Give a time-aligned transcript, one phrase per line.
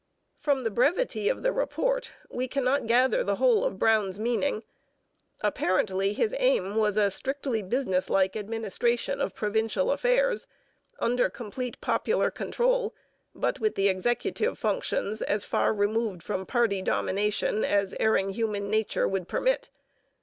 [0.39, 4.63] From the brevity of the report we cannot gather the whole of Brown's meaning.
[5.41, 10.47] Apparently his aim was a strictly businesslike administration of provincial affairs,
[10.97, 12.95] under complete popular control,
[13.35, 19.07] but with the executive functions as far removed from party domination as erring human nature
[19.07, 19.69] would permit.